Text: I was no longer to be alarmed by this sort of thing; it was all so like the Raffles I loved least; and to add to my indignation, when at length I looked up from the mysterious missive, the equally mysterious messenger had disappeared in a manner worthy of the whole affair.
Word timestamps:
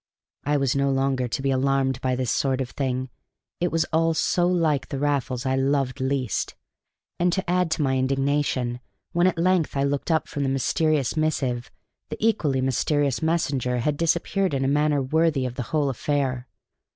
I 0.45 0.57
was 0.57 0.75
no 0.75 0.89
longer 0.89 1.27
to 1.27 1.41
be 1.43 1.51
alarmed 1.51 2.01
by 2.01 2.15
this 2.15 2.31
sort 2.31 2.59
of 2.59 2.71
thing; 2.71 3.11
it 3.59 3.71
was 3.71 3.85
all 3.93 4.15
so 4.15 4.47
like 4.47 4.87
the 4.87 4.97
Raffles 4.97 5.45
I 5.45 5.55
loved 5.55 5.99
least; 6.01 6.55
and 7.19 7.31
to 7.33 7.47
add 7.47 7.69
to 7.69 7.83
my 7.83 7.99
indignation, 7.99 8.79
when 9.11 9.27
at 9.27 9.37
length 9.37 9.77
I 9.77 9.83
looked 9.83 10.09
up 10.09 10.27
from 10.27 10.41
the 10.41 10.49
mysterious 10.49 11.15
missive, 11.15 11.69
the 12.09 12.17
equally 12.19 12.61
mysterious 12.61 13.21
messenger 13.21 13.77
had 13.77 13.95
disappeared 13.95 14.55
in 14.55 14.65
a 14.65 14.67
manner 14.67 15.03
worthy 15.03 15.45
of 15.45 15.53
the 15.53 15.61
whole 15.69 15.87
affair. 15.87 16.47